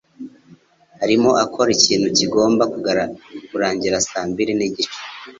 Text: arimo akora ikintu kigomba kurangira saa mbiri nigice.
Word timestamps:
arimo 1.03 1.29
akora 1.43 1.69
ikintu 1.77 2.07
kigomba 2.17 2.63
kurangira 3.49 3.97
saa 4.07 4.27
mbiri 4.29 4.53
nigice. 4.57 4.97